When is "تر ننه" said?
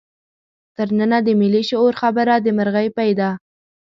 0.75-1.19